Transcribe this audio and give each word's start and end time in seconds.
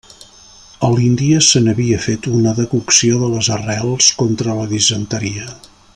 A 0.85 0.87
l'Índia 0.93 1.41
se 1.47 1.61
n'havia 1.65 1.99
fet 2.07 2.29
una 2.37 2.55
decocció 2.61 3.21
de 3.25 3.29
les 3.35 3.51
arrels 3.59 4.11
contra 4.23 4.57
la 4.63 4.69
disenteria. 4.77 5.47